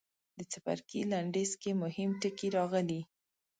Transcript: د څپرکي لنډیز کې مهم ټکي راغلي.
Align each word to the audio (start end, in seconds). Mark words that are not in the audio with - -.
د 0.37 0.39
څپرکي 0.51 1.01
لنډیز 1.11 1.51
کې 1.61 1.71
مهم 1.83 2.09
ټکي 2.21 2.47
راغلي. 2.57 3.01